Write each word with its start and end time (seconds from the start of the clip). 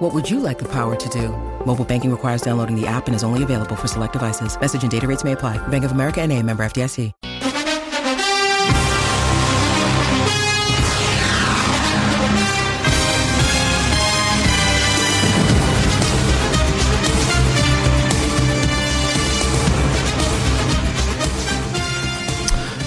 What 0.00 0.14
would 0.14 0.30
you 0.30 0.40
like 0.40 0.58
the 0.58 0.68
power 0.72 0.96
to 0.96 1.08
do? 1.10 1.28
Mobile 1.66 1.84
banking 1.84 2.10
requires 2.10 2.40
downloading 2.40 2.74
the 2.74 2.86
app 2.86 3.06
and 3.06 3.14
is 3.14 3.22
only 3.22 3.42
available 3.42 3.76
for 3.76 3.86
select 3.86 4.14
devices. 4.14 4.58
Message 4.58 4.82
and 4.82 4.90
data 4.90 5.06
rates 5.06 5.24
may 5.24 5.32
apply. 5.32 5.58
Bank 5.68 5.84
of 5.84 5.92
America 5.92 6.22
and 6.22 6.32
a 6.32 6.42
member 6.42 6.62
FDIC. 6.64 7.12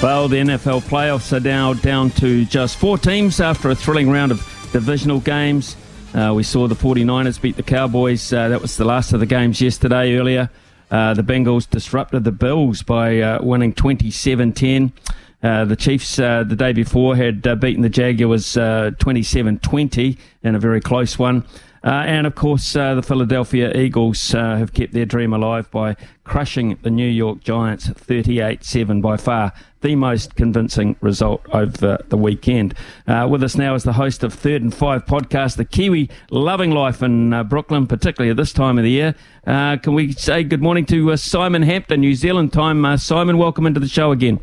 Well, 0.02 0.27
the 0.27 0.38
NFL 0.38 0.82
playoffs 0.90 1.32
are 1.32 1.40
now 1.40 1.73
down 1.76 2.09
to 2.09 2.43
just 2.45 2.77
four 2.77 2.98
teams 2.98 3.40
after 3.40 3.70
a 3.70 3.76
thrilling 3.76 4.09
round 4.09 4.32
of 4.32 4.40
divisional 4.73 5.20
games. 5.20 5.76
Uh, 6.13 6.31
we 6.31 6.44
saw 6.44 6.67
the 6.67 6.76
49ers 6.76 7.41
beat 7.41 7.55
the 7.55 7.63
Cowboys. 7.63 8.31
Uh, 8.31 8.48
that 8.49 8.62
was 8.62 8.77
the 8.77 8.85
last 8.85 9.13
of 9.13 9.20
the 9.20 9.26
games 9.26 9.59
yesterday 9.59 10.16
earlier. 10.16 10.48
Uh, 10.91 11.16
the 11.16 11.23
Bengals 11.23 11.67
disrupted 11.67 12.23
the 12.23 12.31
Bills 12.31 12.84
by 12.84 13.20
uh, 13.20 13.44
winning 13.44 13.73
27 13.73 14.54
10. 14.54 14.94
Uh, 15.41 15.66
the 15.66 15.76
Chiefs 15.76 16.20
uh, 16.20 16.44
the 16.44 16.55
day 16.55 16.71
before 16.71 17.16
had 17.16 17.41
beaten 17.59 17.81
the 17.81 17.90
Jaguars 17.90 18.54
27 18.54 19.57
20 19.57 20.18
in 20.43 20.54
a 20.54 20.60
very 20.60 20.79
close 20.79 21.18
one. 21.18 21.46
And 21.82 22.27
of 22.27 22.35
course, 22.35 22.73
the 22.73 23.04
Philadelphia 23.04 23.76
Eagles 23.76 24.34
have 24.34 24.71
kept 24.71 24.93
their 24.93 25.07
dream 25.07 25.34
alive 25.34 25.70
by 25.71 25.95
crushing 26.23 26.77
the 26.84 26.91
New 26.91 27.10
York 27.10 27.43
Giants 27.43 27.88
38 27.88 28.63
7 28.63 29.01
by 29.01 29.18
far 29.18 29.51
the 29.84 29.95
most 29.95 30.35
convincing 30.35 30.95
result 31.01 31.45
over 31.53 31.99
the 32.09 32.17
weekend. 32.17 32.73
Uh, 33.05 33.27
with 33.29 33.43
us 33.43 33.55
now 33.55 33.76
is 33.76 33.84
the 33.84 33.93
host 33.93 34.23
of 34.23 34.34
Third 34.34 34.63
and 34.63 34.73
Five 34.73 35.05
podcast, 35.05 35.57
the 35.57 35.65
Kiwi 35.65 36.09
loving 36.31 36.71
life 36.71 37.03
in 37.03 37.34
uh, 37.34 37.43
Brooklyn, 37.43 37.85
particularly 37.85 38.31
at 38.31 38.37
this 38.37 38.51
time 38.51 38.79
of 38.79 38.84
the 38.84 38.89
year. 38.89 39.13
Uh, 39.45 39.77
can 39.77 39.93
we 39.93 40.13
say 40.13 40.43
good 40.43 40.61
morning 40.61 40.85
to 40.87 41.15
Simon 41.17 41.61
Hampton, 41.61 42.01
New 42.01 42.15
Zealand 42.15 42.51
time? 42.51 42.98
Simon, 42.98 43.37
welcome 43.37 43.67
into 43.67 43.79
the 43.79 43.87
show 43.87 44.11
again. 44.11 44.39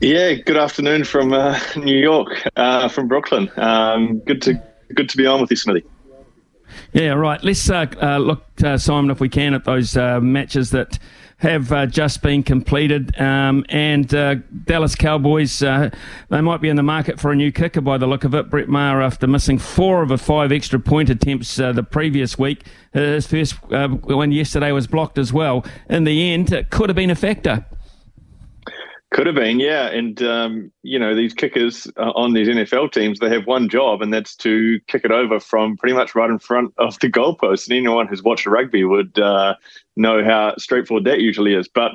Yeah, 0.00 0.34
good 0.34 0.56
afternoon 0.56 1.02
from 1.02 1.30
New 1.76 1.98
York, 1.98 2.46
from 2.54 3.08
Brooklyn. 3.08 3.50
Um, 3.56 4.20
good 4.20 4.40
to 4.42 4.62
good 4.94 5.08
to 5.08 5.16
be 5.16 5.26
on 5.26 5.40
with 5.40 5.50
you, 5.50 5.56
Smithy. 5.56 5.84
Yeah, 6.92 7.12
right. 7.12 7.42
Let's 7.42 7.68
uh, 7.70 7.86
uh, 8.02 8.18
look, 8.18 8.44
uh, 8.62 8.76
Simon, 8.76 9.10
if 9.10 9.20
we 9.20 9.28
can, 9.28 9.54
at 9.54 9.64
those 9.64 9.96
uh, 9.96 10.20
matches 10.20 10.70
that 10.70 10.98
have 11.40 11.72
uh, 11.72 11.86
just 11.86 12.22
been 12.22 12.42
completed. 12.42 13.18
Um, 13.20 13.64
and 13.68 14.12
uh, 14.14 14.36
Dallas 14.64 14.94
Cowboys, 14.94 15.58
they 15.58 15.90
might 16.30 16.60
be 16.60 16.68
in 16.68 16.76
the 16.76 16.82
market 16.82 17.20
for 17.20 17.30
a 17.32 17.36
new 17.36 17.52
kicker 17.52 17.80
by 17.80 17.98
the 17.98 18.06
look 18.06 18.24
of 18.24 18.34
it. 18.34 18.48
Brett 18.50 18.68
Maher, 18.68 19.02
after 19.02 19.26
missing 19.26 19.58
four 19.58 20.02
of 20.02 20.08
the 20.08 20.18
five 20.18 20.52
extra 20.52 20.78
point 20.78 21.10
attempts 21.10 21.56
the 21.56 21.86
previous 21.88 22.38
week, 22.38 22.64
his 22.92 23.26
first 23.26 23.54
one 23.70 24.32
yesterday 24.32 24.72
was 24.72 24.86
blocked 24.86 25.18
as 25.18 25.32
well. 25.32 25.64
In 25.88 26.04
the 26.04 26.32
end, 26.32 26.52
it 26.52 26.70
could 26.70 26.88
have 26.88 26.96
been 26.96 27.10
a 27.10 27.14
factor. 27.14 27.66
Could 29.12 29.26
have 29.26 29.34
been, 29.34 29.58
yeah. 29.58 29.88
And, 29.88 30.22
um, 30.22 30.72
you 30.82 30.96
know, 30.96 31.16
these 31.16 31.34
kickers 31.34 31.88
uh, 31.96 32.12
on 32.12 32.32
these 32.32 32.46
NFL 32.46 32.92
teams, 32.92 33.18
they 33.18 33.28
have 33.30 33.44
one 33.44 33.68
job, 33.68 34.02
and 34.02 34.14
that's 34.14 34.36
to 34.36 34.78
kick 34.86 35.04
it 35.04 35.10
over 35.10 35.40
from 35.40 35.76
pretty 35.76 35.96
much 35.96 36.14
right 36.14 36.30
in 36.30 36.38
front 36.38 36.72
of 36.78 36.96
the 37.00 37.08
goalpost. 37.08 37.66
And 37.66 37.76
anyone 37.76 38.06
who's 38.06 38.22
watched 38.22 38.46
rugby 38.46 38.84
would 38.84 39.18
uh, 39.18 39.56
know 40.00 40.24
how 40.24 40.54
straightforward 40.58 41.04
that 41.04 41.20
usually 41.20 41.54
is. 41.54 41.68
But, 41.68 41.92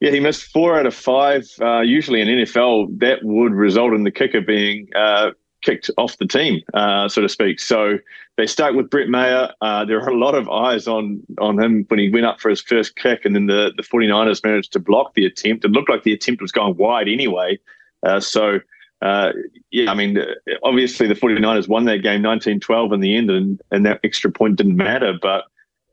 yeah, 0.00 0.10
he 0.10 0.20
missed 0.20 0.44
four 0.44 0.78
out 0.78 0.86
of 0.86 0.94
five. 0.94 1.44
Uh, 1.60 1.80
usually 1.80 2.20
in 2.20 2.28
NFL, 2.28 2.98
that 3.00 3.24
would 3.24 3.52
result 3.52 3.94
in 3.94 4.04
the 4.04 4.10
kicker 4.10 4.40
being 4.40 4.88
uh, 4.94 5.30
kicked 5.62 5.90
off 5.98 6.16
the 6.18 6.26
team, 6.26 6.62
uh, 6.74 7.08
so 7.08 7.20
to 7.20 7.28
speak. 7.28 7.60
So 7.60 7.98
they 8.36 8.46
start 8.46 8.74
with 8.74 8.90
Brett 8.90 9.08
Maher. 9.08 9.52
Uh, 9.60 9.84
there 9.84 10.00
are 10.00 10.08
a 10.08 10.16
lot 10.16 10.34
of 10.34 10.48
eyes 10.48 10.86
on 10.86 11.20
on 11.38 11.58
him 11.58 11.84
when 11.88 11.98
he 11.98 12.10
went 12.10 12.26
up 12.26 12.40
for 12.40 12.48
his 12.48 12.60
first 12.60 12.96
kick, 12.96 13.24
and 13.24 13.34
then 13.34 13.46
the, 13.46 13.72
the 13.76 13.82
49ers 13.82 14.44
managed 14.44 14.72
to 14.74 14.78
block 14.78 15.14
the 15.14 15.26
attempt. 15.26 15.64
It 15.64 15.72
looked 15.72 15.90
like 15.90 16.04
the 16.04 16.12
attempt 16.12 16.40
was 16.40 16.52
going 16.52 16.76
wide 16.76 17.08
anyway. 17.08 17.58
Uh, 18.04 18.20
so, 18.20 18.60
uh, 19.02 19.32
yeah, 19.70 19.90
I 19.90 19.94
mean, 19.94 20.18
obviously 20.62 21.08
the 21.08 21.14
49ers 21.14 21.68
won 21.68 21.84
that 21.86 21.98
game 21.98 22.22
19 22.22 22.60
12 22.60 22.92
in 22.92 23.00
the 23.00 23.16
end, 23.16 23.30
and, 23.30 23.60
and 23.70 23.84
that 23.86 24.00
extra 24.04 24.30
point 24.30 24.56
didn't 24.56 24.76
matter. 24.76 25.14
But 25.20 25.44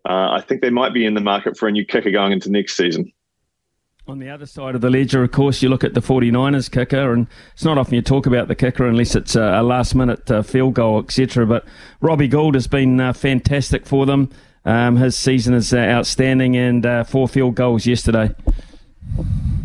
uh, 0.08 0.32
I 0.32 0.42
think 0.42 0.62
they 0.62 0.70
might 0.70 0.94
be 0.94 1.06
in 1.06 1.14
the 1.14 1.22
market 1.22 1.58
for 1.58 1.68
a 1.68 1.72
new 1.72 1.86
kicker 1.86 2.12
going 2.12 2.32
into 2.32 2.52
next 2.52 2.78
season. 2.78 3.12
On 4.08 4.20
the 4.20 4.30
other 4.30 4.46
side 4.46 4.76
of 4.76 4.82
the 4.82 4.90
ledger, 4.92 5.24
of 5.24 5.32
course, 5.32 5.64
you 5.64 5.70
look 5.70 5.84
at 5.84 5.96
the 5.96 6.00
49ers 6.00 6.70
kicker, 6.70 7.12
and 7.12 7.26
it's 7.54 7.66
not 7.66 7.80
often 7.80 7.96
you 7.96 8.04
talk 8.04 8.28
about 8.28 8.48
the 8.48 8.54
kicker 8.54 8.86
unless 8.86 9.16
it's 9.16 9.36
a, 9.36 9.64
last 9.64 9.96
minute 9.96 10.30
uh, 10.30 10.44
field 10.44 10.76
goal, 10.76 11.00
etc. 11.00 11.48
But 11.48 11.66
Robbie 12.02 12.28
Gould 12.28 12.54
has 12.54 12.68
been 12.68 13.00
uh, 13.00 13.14
fantastic 13.14 13.88
for 13.88 14.06
them. 14.06 14.30
Um, 14.64 14.98
his 14.98 15.18
season 15.18 15.56
is 15.56 15.74
uh, 15.74 15.78
outstanding, 15.78 16.56
and 16.56 16.86
uh, 16.86 17.04
four 17.04 17.28
field 17.28 17.56
goals 17.56 17.88
yesterday. 17.88 18.30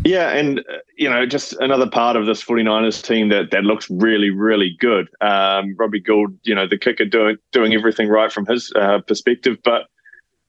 Yeah, 0.03 0.31
and, 0.31 0.61
you 0.97 1.07
know, 1.07 1.27
just 1.27 1.53
another 1.53 1.87
part 1.87 2.15
of 2.15 2.25
this 2.25 2.43
49ers 2.43 3.03
team 3.03 3.29
that, 3.29 3.51
that 3.51 3.63
looks 3.63 3.87
really, 3.91 4.31
really 4.31 4.75
good. 4.79 5.07
Um, 5.21 5.75
Robbie 5.77 5.99
Gould, 5.99 6.39
you 6.43 6.55
know, 6.55 6.67
the 6.67 6.79
kicker 6.79 7.05
doing, 7.05 7.37
doing 7.51 7.75
everything 7.75 8.07
right 8.07 8.31
from 8.31 8.47
his 8.47 8.73
uh, 8.75 8.99
perspective, 9.05 9.57
but 9.63 9.83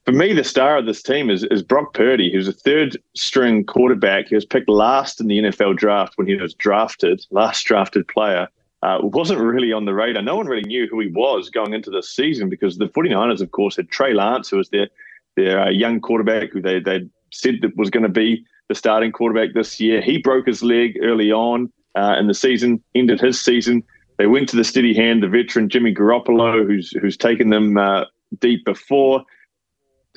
for 0.04 0.12
me, 0.12 0.32
the 0.32 0.44
star 0.44 0.76
of 0.76 0.86
this 0.86 1.02
team 1.02 1.30
is, 1.30 1.44
is 1.44 1.62
Brock 1.62 1.94
Purdy, 1.94 2.32
who's 2.32 2.48
a 2.48 2.52
third 2.52 3.00
string 3.14 3.64
quarterback. 3.64 4.28
He 4.28 4.34
was 4.34 4.44
picked 4.44 4.68
last 4.68 5.20
in 5.20 5.28
the 5.28 5.38
NFL 5.38 5.76
draft 5.76 6.14
when 6.16 6.26
he 6.26 6.34
was 6.34 6.54
drafted, 6.54 7.24
last 7.30 7.62
drafted 7.64 8.08
player. 8.08 8.48
Uh, 8.82 8.98
wasn't 9.00 9.38
really 9.38 9.72
on 9.72 9.84
the 9.84 9.94
radar. 9.94 10.22
No 10.22 10.36
one 10.36 10.48
really 10.48 10.66
knew 10.66 10.88
who 10.88 10.98
he 10.98 11.06
was 11.06 11.50
going 11.50 11.72
into 11.72 11.88
this 11.88 12.10
season 12.10 12.48
because 12.48 12.78
the 12.78 12.88
49ers, 12.88 13.40
of 13.40 13.52
course, 13.52 13.76
had 13.76 13.90
Trey 13.90 14.12
Lance, 14.12 14.50
who 14.50 14.56
was 14.56 14.70
their, 14.70 14.88
their 15.36 15.60
uh, 15.60 15.70
young 15.70 16.00
quarterback 16.00 16.50
who 16.50 16.60
they, 16.60 16.80
they 16.80 17.08
said 17.30 17.58
that 17.62 17.76
was 17.76 17.90
going 17.90 18.02
to 18.02 18.08
be 18.08 18.44
the 18.68 18.74
starting 18.74 19.12
quarterback 19.12 19.54
this 19.54 19.78
year. 19.78 20.00
He 20.00 20.18
broke 20.18 20.46
his 20.46 20.64
leg 20.64 20.98
early 21.00 21.30
on 21.30 21.72
uh, 21.94 22.16
in 22.18 22.26
the 22.26 22.34
season, 22.34 22.82
ended 22.96 23.20
his 23.20 23.40
season. 23.40 23.84
They 24.18 24.26
went 24.26 24.48
to 24.48 24.56
the 24.56 24.64
steady 24.64 24.94
hand, 24.94 25.22
the 25.22 25.28
veteran 25.28 25.68
Jimmy 25.68 25.94
Garoppolo, 25.94 26.66
who's 26.66 26.90
who's 26.90 27.16
taken 27.16 27.50
them 27.50 27.78
uh, 27.78 28.04
deep 28.40 28.64
before 28.64 29.24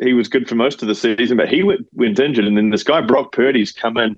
he 0.01 0.13
was 0.13 0.27
good 0.27 0.47
for 0.47 0.55
most 0.55 0.81
of 0.81 0.87
the 0.87 0.95
season, 0.95 1.37
but 1.37 1.49
he 1.49 1.63
went, 1.63 1.87
went 1.93 2.19
injured. 2.19 2.45
And 2.45 2.57
then 2.57 2.69
this 2.69 2.83
guy, 2.83 3.01
Brock 3.01 3.31
Purdy's 3.31 3.71
come 3.71 3.97
in 3.97 4.17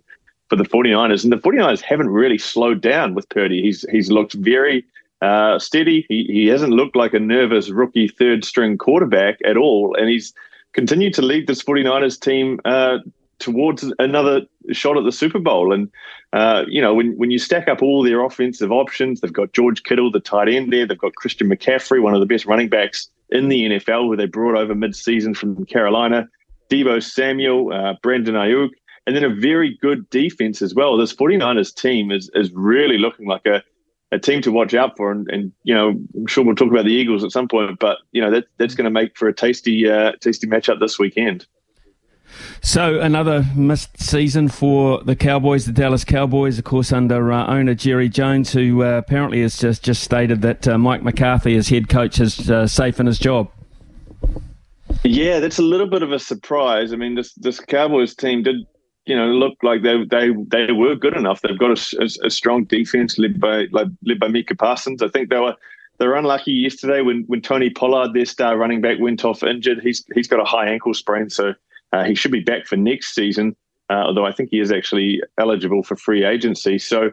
for 0.50 0.56
the 0.56 0.64
49ers. 0.64 1.24
And 1.24 1.32
the 1.32 1.38
49ers 1.38 1.82
haven't 1.82 2.10
really 2.10 2.38
slowed 2.38 2.82
down 2.82 3.14
with 3.14 3.30
Purdy. 3.30 3.62
He's, 3.62 3.86
he's 3.92 4.10
looked 4.10 4.34
very 4.34 4.86
uh, 5.22 5.60
steady. 5.60 6.06
He, 6.10 6.24
he 6.26 6.48
hasn't 6.48 6.74
looked 6.74 6.96
like 6.96 7.14
a 7.14 7.20
nervous 7.20 7.70
rookie 7.70 8.08
third 8.08 8.44
string 8.44 8.78
quarterback 8.78 9.38
at 9.46 9.58
all. 9.58 9.96
And 9.96 10.10
he's 10.10 10.34
continued 10.74 11.14
to 11.16 11.22
lead 11.22 11.48
this 11.48 11.64
49ers 11.64 12.20
team 12.20 12.60
uh, 12.66 13.00
towards 13.40 13.92
another 14.00 14.42
shot 14.72 14.98
at 14.98 15.04
the 15.04 15.12
Super 15.12 15.40
Bowl. 15.40 15.74
And, 15.74 15.92
uh, 16.34 16.64
you 16.68 16.82
know, 16.82 16.96
when, 16.96 17.16
when 17.18 17.30
you 17.30 17.38
stack 17.38 17.68
up 17.68 17.84
all 17.84 18.02
their 18.02 18.24
offensive 18.24 18.72
options, 18.72 19.22
they've 19.22 19.32
got 19.32 19.54
George 19.54 19.84
Kittle, 19.84 20.12
the 20.12 20.20
tight 20.20 20.50
end 20.50 20.74
there. 20.74 20.88
They've 20.88 20.98
got 20.98 21.16
Christian 21.16 21.50
McCaffrey, 21.50 22.02
one 22.02 22.16
of 22.16 22.20
the 22.20 22.26
best 22.26 22.46
running 22.46 22.70
backs 22.70 23.10
in 23.30 23.50
the 23.50 23.64
NFL, 23.64 24.08
where 24.08 24.18
they 24.18 24.26
brought 24.26 24.58
over 24.58 24.76
mid-season 24.76 25.34
from 25.34 25.66
Carolina. 25.66 26.28
Deebo 26.70 27.02
Samuel, 27.02 27.72
uh, 27.72 27.94
Brandon 28.02 28.36
Aiyuk, 28.36 28.70
and 29.06 29.16
then 29.16 29.24
a 29.24 29.34
very 29.34 29.78
good 29.82 30.10
defense 30.10 30.62
as 30.62 30.76
well. 30.76 30.98
This 30.98 31.14
49ers 31.14 31.74
team 31.74 32.12
is 32.12 32.30
is 32.34 32.52
really 32.52 32.98
looking 32.98 33.26
like 33.26 33.46
a, 33.46 33.64
a 34.12 34.20
team 34.20 34.42
to 34.42 34.52
watch 34.52 34.74
out 34.74 34.98
for. 34.98 35.12
And, 35.12 35.28
and, 35.30 35.52
you 35.64 35.74
know, 35.74 35.90
I'm 36.16 36.28
sure 36.28 36.44
we'll 36.44 36.56
talk 36.56 36.70
about 36.70 36.86
the 36.86 36.92
Eagles 36.92 37.24
at 37.24 37.32
some 37.32 37.48
point, 37.48 37.80
but, 37.80 37.98
you 38.12 38.22
know, 38.22 38.32
that, 38.32 38.46
that's 38.58 38.76
going 38.76 38.86
to 38.86 38.92
make 38.92 39.18
for 39.18 39.28
a 39.28 39.34
tasty, 39.34 39.90
uh, 39.90 40.14
tasty 40.20 40.48
matchup 40.48 40.80
this 40.80 41.00
weekend. 41.00 41.48
So 42.62 43.00
another 43.00 43.46
missed 43.56 44.02
season 44.02 44.50
for 44.50 45.04
the 45.04 45.16
Cowboys, 45.16 45.66
the 45.66 45.72
Dallas 45.72 46.04
Cowboys, 46.04 46.58
of 46.58 46.66
course, 46.66 46.92
under 46.92 47.32
uh, 47.32 47.48
owner 47.48 47.76
Jerry 47.76 48.10
Jones, 48.10 48.52
who 48.52 48.84
uh, 48.84 48.98
apparently 48.98 49.42
has 49.42 49.58
just 49.58 49.84
just 49.84 50.04
stated 50.04 50.42
that 50.42 50.68
uh, 50.68 50.78
Mike 50.78 51.04
McCarthy, 51.04 51.56
as 51.56 51.70
head 51.70 51.90
coach, 51.90 52.20
is 52.20 52.50
uh, 52.50 52.68
safe 52.68 53.00
in 53.00 53.06
his 53.06 53.20
job. 53.20 53.50
Yeah, 55.04 55.40
that's 55.40 55.60
a 55.60 55.64
little 55.64 55.88
bit 55.88 56.04
of 56.04 56.12
a 56.12 56.20
surprise. 56.20 56.94
I 56.94 56.96
mean, 56.96 57.16
this 57.16 57.34
this 57.34 57.60
Cowboys 57.60 58.16
team 58.16 58.44
did, 58.44 58.58
you 59.06 59.16
know, 59.16 59.28
look 59.28 59.56
like 59.64 59.84
they 59.84 60.04
they 60.06 60.32
they 60.48 60.72
were 60.72 60.96
good 60.96 61.16
enough. 61.16 61.42
They've 61.42 61.58
got 61.58 61.78
a, 61.78 62.02
a, 62.02 62.28
a 62.28 62.30
strong 62.30 62.66
defense 62.66 63.18
led 63.18 63.40
by 63.40 63.68
like, 63.72 63.88
led 64.06 64.20
by 64.20 64.28
Micah 64.28 64.56
Parsons. 64.56 65.02
I 65.02 65.08
think 65.10 65.30
they 65.30 65.40
were 65.40 65.56
they 65.98 66.08
were 66.08 66.16
unlucky 66.16 66.54
yesterday 66.54 67.02
when 67.02 67.24
when 67.28 67.42
Tony 67.42 67.70
Pollard, 67.70 68.14
their 68.14 68.26
star 68.26 68.58
running 68.58 68.82
back, 68.82 68.98
went 69.00 69.26
off 69.26 69.44
injured. 69.44 69.80
He's 69.82 70.06
he's 70.14 70.28
got 70.28 70.40
a 70.40 70.46
high 70.46 70.68
ankle 70.68 70.94
sprain, 70.94 71.30
so 71.30 71.54
uh, 71.94 72.04
he 72.04 72.16
should 72.16 72.32
be 72.32 72.42
back 72.42 72.66
for 72.66 72.76
next 72.76 73.14
season. 73.16 73.56
uh, 73.90 73.94
although 73.94 74.26
I 74.26 74.32
think 74.32 74.50
he 74.50 74.60
is 74.60 74.72
actually 74.72 75.22
eligible 75.38 75.84
for 75.84 75.96
free 75.96 76.26
agency. 76.26 76.78
So 76.78 77.12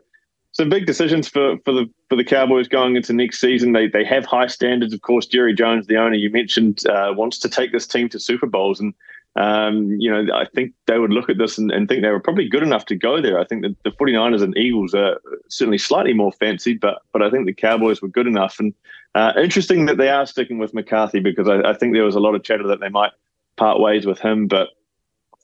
some 0.54 0.68
big 0.68 0.86
decisions 0.86 1.28
for, 1.28 1.56
for 1.64 1.72
the 1.72 1.90
for 2.08 2.16
the 2.16 2.24
Cowboys 2.24 2.68
going 2.68 2.96
into 2.96 3.12
next 3.12 3.40
season. 3.40 3.72
They 3.72 3.88
they 3.88 4.04
have 4.04 4.24
high 4.24 4.46
standards, 4.46 4.94
of 4.94 5.02
course. 5.02 5.26
Jerry 5.26 5.54
Jones, 5.54 5.86
the 5.86 5.96
owner 5.96 6.14
you 6.14 6.30
mentioned, 6.30 6.86
uh, 6.86 7.12
wants 7.14 7.38
to 7.40 7.48
take 7.48 7.72
this 7.72 7.86
team 7.86 8.08
to 8.10 8.20
Super 8.20 8.46
Bowls, 8.46 8.78
and 8.78 8.94
um, 9.34 9.96
you 9.98 10.08
know 10.08 10.32
I 10.32 10.46
think 10.54 10.72
they 10.86 10.98
would 10.98 11.10
look 11.10 11.28
at 11.28 11.38
this 11.38 11.58
and, 11.58 11.72
and, 11.72 11.88
think 11.88 12.02
they 12.02 12.10
were 12.10 12.20
probably 12.20 12.48
good 12.48 12.62
enough 12.62 12.86
to 12.86 12.94
go 12.94 13.20
there. 13.20 13.40
I 13.40 13.44
think 13.44 13.62
that 13.62 13.76
the 13.82 13.90
49ers 13.90 14.42
and 14.42 14.56
Eagles 14.56 14.94
are 14.94 15.20
certainly 15.48 15.78
slightly 15.78 16.14
more 16.14 16.30
fancy, 16.30 16.74
but 16.74 17.02
but 17.12 17.20
I 17.20 17.30
think 17.30 17.46
the 17.46 17.52
Cowboys 17.52 18.00
were 18.00 18.08
good 18.08 18.28
enough. 18.28 18.60
And 18.60 18.72
uh, 19.16 19.32
interesting 19.36 19.86
that 19.86 19.98
they 19.98 20.08
are 20.08 20.24
sticking 20.24 20.58
with 20.58 20.72
McCarthy 20.72 21.18
because 21.18 21.48
I, 21.48 21.68
I 21.68 21.74
think 21.74 21.94
there 21.94 22.04
was 22.04 22.14
a 22.14 22.20
lot 22.20 22.36
of 22.36 22.44
chatter 22.44 22.66
that 22.68 22.78
they 22.78 22.88
might 22.88 23.10
part 23.56 23.80
ways 23.80 24.06
with 24.06 24.20
him, 24.20 24.46
but. 24.46 24.68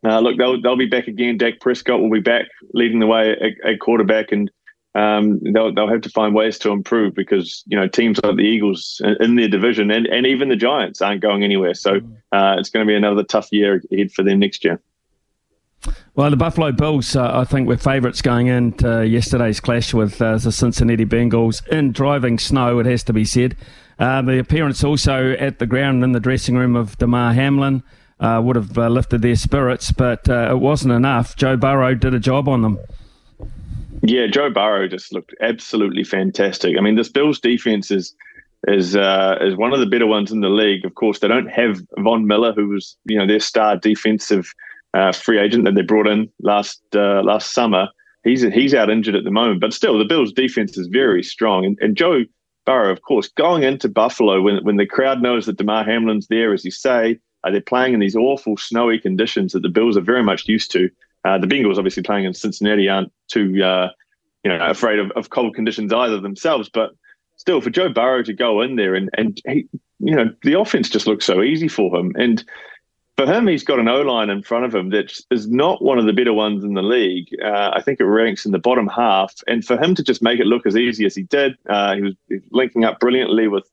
Uh, 0.02 0.18
look, 0.18 0.38
they'll 0.38 0.58
they'll 0.62 0.78
be 0.78 0.86
back 0.86 1.08
again. 1.08 1.36
Dak 1.36 1.60
Prescott 1.60 2.00
will 2.00 2.10
be 2.10 2.20
back 2.20 2.46
leading 2.72 3.00
the 3.00 3.06
way 3.06 3.32
at, 3.32 3.70
at 3.70 3.80
quarterback, 3.80 4.32
and 4.32 4.50
um, 4.94 5.40
they'll 5.42 5.72
they'll 5.72 5.88
have 5.88 6.00
to 6.02 6.10
find 6.10 6.34
ways 6.34 6.58
to 6.60 6.70
improve 6.70 7.14
because 7.14 7.62
you 7.66 7.76
know 7.76 7.86
teams 7.86 8.18
like 8.22 8.36
the 8.36 8.42
Eagles 8.42 9.00
in 9.20 9.36
their 9.36 9.48
division 9.48 9.90
and, 9.90 10.06
and 10.06 10.26
even 10.26 10.48
the 10.48 10.56
Giants 10.56 11.00
aren't 11.00 11.22
going 11.22 11.44
anywhere. 11.44 11.74
So 11.74 12.00
mm. 12.00 12.12
uh, 12.32 12.56
it's 12.58 12.70
going 12.70 12.84
to 12.84 12.90
be 12.90 12.96
another 12.96 13.22
tough 13.22 13.48
year 13.52 13.80
ahead 13.92 14.10
for 14.12 14.22
them 14.22 14.40
next 14.40 14.64
year. 14.64 14.80
Well, 16.14 16.28
the 16.30 16.36
Buffalo 16.36 16.72
Bills, 16.72 17.16
uh, 17.16 17.38
I 17.38 17.44
think, 17.44 17.66
were 17.66 17.76
favourites 17.76 18.20
going 18.20 18.48
into 18.48 19.06
yesterday's 19.06 19.60
clash 19.60 19.94
with 19.94 20.20
uh, 20.20 20.36
the 20.36 20.52
Cincinnati 20.52 21.06
Bengals 21.06 21.66
in 21.68 21.92
driving 21.92 22.38
snow. 22.38 22.80
It 22.80 22.86
has 22.86 23.04
to 23.04 23.12
be 23.12 23.24
said. 23.24 23.56
Uh, 23.98 24.20
the 24.22 24.38
appearance 24.38 24.82
also 24.82 25.32
at 25.32 25.58
the 25.58 25.66
ground 25.66 26.02
in 26.02 26.12
the 26.12 26.20
dressing 26.20 26.56
room 26.56 26.74
of 26.74 26.98
Damar 26.98 27.32
Hamlin 27.32 27.82
uh, 28.20 28.40
would 28.42 28.56
have 28.56 28.78
uh, 28.78 28.88
lifted 28.88 29.22
their 29.22 29.36
spirits, 29.36 29.92
but 29.92 30.28
it 30.28 30.58
wasn't 30.58 30.92
enough. 30.92 31.36
Joe 31.36 31.56
Burrow 31.56 31.94
did 31.94 32.14
a 32.14 32.20
job 32.20 32.48
on 32.48 32.62
them. 32.62 32.78
Yeah, 34.02 34.26
Joe 34.28 34.50
Burrow 34.50 34.88
just 34.88 35.12
looked 35.12 35.34
absolutely 35.40 36.04
fantastic. 36.04 36.76
I 36.78 36.80
mean, 36.80 36.96
this 36.96 37.08
Bills 37.08 37.38
defense 37.38 37.90
is 37.90 38.14
is 38.68 38.96
uh, 38.96 39.38
is 39.40 39.56
one 39.56 39.72
of 39.72 39.80
the 39.80 39.86
better 39.86 40.06
ones 40.06 40.32
in 40.32 40.40
the 40.40 40.48
league. 40.48 40.84
Of 40.84 40.94
course, 40.94 41.18
they 41.18 41.28
don't 41.28 41.50
have 41.50 41.80
Von 41.98 42.26
Miller, 42.26 42.52
who 42.52 42.68
was 42.68 42.96
you 43.04 43.18
know 43.18 43.26
their 43.26 43.40
star 43.40 43.76
defensive 43.76 44.52
uh, 44.94 45.12
free 45.12 45.38
agent 45.38 45.64
that 45.64 45.74
they 45.74 45.82
brought 45.82 46.06
in 46.06 46.30
last 46.40 46.82
uh, 46.94 47.22
last 47.22 47.52
summer. 47.52 47.88
He's 48.24 48.42
he's 48.42 48.74
out 48.74 48.90
injured 48.90 49.14
at 49.14 49.24
the 49.24 49.30
moment, 49.30 49.60
but 49.60 49.72
still, 49.72 49.98
the 49.98 50.04
Bills' 50.04 50.32
defense 50.32 50.76
is 50.78 50.86
very 50.86 51.22
strong. 51.22 51.64
And, 51.64 51.78
and 51.80 51.96
Joe 51.96 52.24
Burrow, 52.66 52.92
of 52.92 53.02
course, 53.02 53.28
going 53.28 53.62
into 53.62 53.88
Buffalo 53.88 54.40
when 54.40 54.64
when 54.64 54.76
the 54.76 54.86
crowd 54.86 55.20
knows 55.22 55.46
that 55.46 55.58
Damar 55.58 55.84
Hamlin's 55.84 56.26
there, 56.28 56.54
as 56.54 56.64
you 56.64 56.70
say, 56.70 57.18
uh, 57.44 57.50
they're 57.50 57.60
playing 57.60 57.94
in 57.94 58.00
these 58.00 58.16
awful 58.16 58.56
snowy 58.56 58.98
conditions 58.98 59.52
that 59.52 59.62
the 59.62 59.68
Bills 59.68 59.96
are 59.96 60.02
very 60.02 60.22
much 60.22 60.48
used 60.48 60.70
to. 60.72 60.90
Uh, 61.24 61.38
the 61.38 61.46
Bengals, 61.46 61.76
obviously 61.76 62.02
playing 62.02 62.24
in 62.24 62.34
Cincinnati, 62.34 62.88
aren't 62.88 63.12
too 63.28 63.62
uh, 63.62 63.90
you 64.44 64.50
know 64.50 64.64
afraid 64.66 64.98
of, 64.98 65.10
of 65.12 65.30
cold 65.30 65.54
conditions 65.54 65.92
either 65.92 66.20
themselves. 66.20 66.68
But 66.68 66.92
still, 67.36 67.60
for 67.60 67.70
Joe 67.70 67.88
Burrow 67.88 68.22
to 68.22 68.32
go 68.32 68.60
in 68.62 68.76
there 68.76 68.94
and 68.94 69.10
and 69.16 69.40
he, 69.46 69.68
you 69.98 70.14
know 70.14 70.32
the 70.42 70.58
offense 70.58 70.88
just 70.88 71.06
looks 71.06 71.24
so 71.24 71.42
easy 71.42 71.68
for 71.68 71.94
him, 71.94 72.12
and 72.16 72.44
for 73.16 73.26
him, 73.26 73.46
he's 73.46 73.64
got 73.64 73.78
an 73.78 73.88
O 73.88 74.00
line 74.00 74.30
in 74.30 74.42
front 74.42 74.64
of 74.64 74.74
him 74.74 74.88
that 74.90 75.12
is 75.30 75.46
not 75.50 75.82
one 75.82 75.98
of 75.98 76.06
the 76.06 76.12
better 76.14 76.32
ones 76.32 76.64
in 76.64 76.72
the 76.72 76.82
league. 76.82 77.28
Uh, 77.44 77.70
I 77.74 77.82
think 77.82 78.00
it 78.00 78.04
ranks 78.04 78.46
in 78.46 78.52
the 78.52 78.58
bottom 78.58 78.86
half, 78.86 79.34
and 79.46 79.62
for 79.62 79.76
him 79.76 79.94
to 79.96 80.02
just 80.02 80.22
make 80.22 80.40
it 80.40 80.46
look 80.46 80.64
as 80.64 80.76
easy 80.76 81.04
as 81.04 81.14
he 81.14 81.24
did, 81.24 81.56
uh, 81.68 81.96
he 81.96 82.02
was 82.02 82.14
linking 82.50 82.84
up 82.84 82.98
brilliantly 82.98 83.46
with 83.48 83.70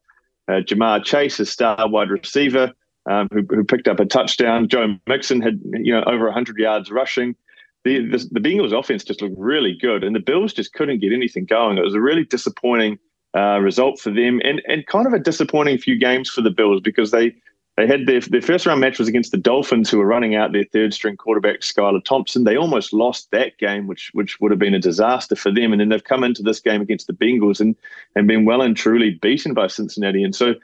uh, 0.50 0.60
Ja'Marr 0.60 1.04
Chase, 1.04 1.38
his 1.38 1.50
star 1.50 1.88
wide 1.88 2.10
receiver 2.10 2.74
um, 3.08 3.28
who, 3.32 3.44
who, 3.50 3.64
picked 3.64 3.88
up 3.88 4.00
a 4.00 4.06
touchdown. 4.06 4.68
Joe 4.68 4.96
Mixon 5.08 5.42
had 5.42 5.60
you 5.74 5.94
know 5.94 6.04
over 6.04 6.26
100 6.26 6.58
yards 6.58 6.92
rushing. 6.92 7.36
The, 7.84 8.00
the, 8.06 8.18
the 8.32 8.40
Bengals 8.40 8.78
offense 8.78 9.04
just 9.04 9.22
looked 9.22 9.38
really 9.38 9.78
good, 9.80 10.04
and 10.04 10.16
the 10.16 10.20
Bills 10.20 10.54
just 10.54 10.74
couldn't 10.74 11.00
get 11.00 11.14
anything 11.14 11.46
going. 11.46 11.78
It 11.78 11.84
was 11.84 11.94
a 11.94 12.02
really 12.02 12.26
disappointing 12.26 13.00
uh, 13.36 13.60
result 13.60 14.00
for 14.00 14.12
them, 14.12 14.42
and 14.44 14.62
and 14.68 14.86
kind 14.88 15.08
of 15.08 15.14
a 15.14 15.20
disappointing 15.20 15.78
few 15.78 15.98
games 15.98 16.30
for 16.30 16.42
the 16.42 16.52
Bills 16.52 16.82
because 16.82 17.12
they 17.12 17.36
they 17.78 17.86
had 17.86 18.08
their, 18.08 18.22
their 18.22 18.42
first 18.42 18.66
round 18.66 18.82
match 18.82 18.98
was 18.98 19.08
against 19.08 19.32
the 19.32 19.38
Dolphins, 19.38 19.90
who 19.90 20.00
were 20.00 20.06
running 20.06 20.36
out 20.36 20.52
their 20.52 20.66
third 20.74 20.96
string 20.96 21.16
quarterback 21.16 21.60
Skylar 21.60 22.04
Thompson. 22.04 22.44
They 22.44 22.58
almost 22.58 22.92
lost 22.92 23.30
that 23.32 23.58
game, 23.60 23.86
which 23.86 24.10
which 24.14 24.40
would 24.42 24.52
have 24.52 24.60
been 24.60 24.74
a 24.74 24.80
disaster 24.80 25.36
for 25.36 25.52
them. 25.52 25.72
And 25.72 25.80
then 25.80 25.90
they've 25.90 26.04
come 26.04 26.24
into 26.24 26.42
this 26.42 26.60
game 26.60 26.82
against 26.82 27.06
the 27.06 27.14
Bengals 27.14 27.62
and 27.62 27.76
and 28.16 28.28
been 28.28 28.46
well 28.46 28.64
and 28.64 28.76
truly 28.76 29.12
beaten 29.22 29.54
by 29.54 29.68
Cincinnati. 29.68 30.24
And 30.24 30.36
so 30.36 30.56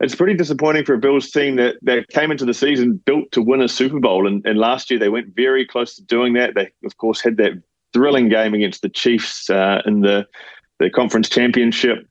it's 0.00 0.14
pretty 0.14 0.34
disappointing 0.34 0.84
for 0.84 0.94
a 0.94 0.98
Bills 0.98 1.30
team 1.30 1.56
that, 1.56 1.76
that 1.82 2.08
came 2.08 2.30
into 2.30 2.44
the 2.44 2.54
season 2.54 3.00
built 3.04 3.30
to 3.32 3.42
win 3.42 3.60
a 3.60 3.68
Super 3.68 3.98
Bowl. 3.98 4.26
And, 4.26 4.44
and 4.46 4.58
last 4.58 4.90
year 4.90 4.98
they 4.98 5.08
went 5.08 5.34
very 5.34 5.66
close 5.66 5.96
to 5.96 6.02
doing 6.02 6.34
that. 6.34 6.54
They, 6.54 6.70
of 6.84 6.96
course, 6.98 7.20
had 7.20 7.36
that 7.38 7.60
thrilling 7.92 8.28
game 8.28 8.54
against 8.54 8.82
the 8.82 8.88
Chiefs 8.88 9.50
uh, 9.50 9.82
in 9.86 10.02
the, 10.02 10.26
the 10.78 10.90
conference 10.90 11.28
championship. 11.28 12.06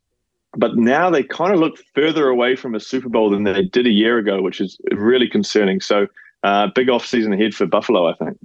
But 0.58 0.76
now 0.76 1.10
they 1.10 1.24
kind 1.24 1.54
of 1.54 1.60
look 1.60 1.78
further 1.94 2.28
away 2.28 2.56
from 2.56 2.76
a 2.76 2.80
Super 2.80 3.10
Bowl 3.10 3.30
than 3.30 3.44
they 3.44 3.64
did 3.64 3.86
a 3.86 3.92
year 3.92 4.18
ago, 4.18 4.42
which 4.42 4.60
is 4.60 4.78
really 4.92 5.30
concerning. 5.30 5.82
So, 5.82 6.08
uh, 6.44 6.68
big 6.74 6.90
off 6.90 7.06
season 7.06 7.34
ahead 7.34 7.54
for 7.54 7.66
Buffalo, 7.66 8.10
I 8.10 8.14
think. 8.14 8.38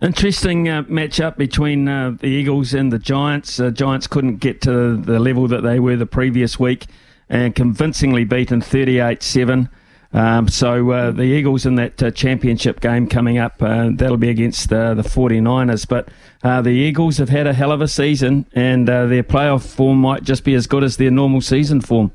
Interesting 0.00 0.68
uh, 0.68 0.82
matchup 0.84 1.36
between 1.36 1.88
uh, 1.88 2.16
the 2.18 2.26
Eagles 2.26 2.72
and 2.72 2.92
the 2.92 2.98
Giants. 2.98 3.60
Uh, 3.60 3.70
Giants 3.70 4.06
couldn't 4.06 4.36
get 4.36 4.60
to 4.62 4.96
the 4.96 5.18
level 5.18 5.46
that 5.48 5.62
they 5.62 5.78
were 5.80 5.96
the 5.96 6.06
previous 6.06 6.58
week 6.58 6.86
and 7.28 7.54
convincingly 7.54 8.24
beaten 8.24 8.60
38 8.60 9.22
7. 9.22 9.68
Um, 10.12 10.48
so 10.48 10.90
uh, 10.90 11.10
the 11.10 11.24
Eagles 11.24 11.66
in 11.66 11.74
that 11.74 12.02
uh, 12.02 12.10
championship 12.10 12.80
game 12.80 13.06
coming 13.06 13.36
up, 13.36 13.62
uh, 13.62 13.90
that'll 13.92 14.16
be 14.16 14.30
against 14.30 14.72
uh, 14.72 14.94
the 14.94 15.02
49ers. 15.02 15.86
But 15.86 16.08
uh, 16.42 16.62
the 16.62 16.70
Eagles 16.70 17.18
have 17.18 17.28
had 17.28 17.46
a 17.46 17.52
hell 17.52 17.72
of 17.72 17.82
a 17.82 17.88
season, 17.88 18.46
and 18.54 18.88
uh, 18.88 19.06
their 19.06 19.22
playoff 19.22 19.66
form 19.66 19.98
might 19.98 20.22
just 20.22 20.44
be 20.44 20.54
as 20.54 20.66
good 20.66 20.82
as 20.82 20.96
their 20.96 21.10
normal 21.10 21.40
season 21.40 21.80
form. 21.80 22.12